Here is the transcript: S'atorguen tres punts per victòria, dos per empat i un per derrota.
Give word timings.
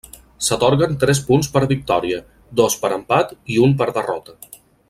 S'atorguen 0.45 0.95
tres 1.03 1.19
punts 1.27 1.51
per 1.57 1.63
victòria, 1.73 2.19
dos 2.63 2.81
per 2.87 2.93
empat 2.99 3.37
i 3.57 3.63
un 3.69 3.81
per 3.83 3.93
derrota. 4.01 4.39